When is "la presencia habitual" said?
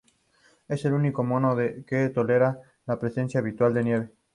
2.87-3.71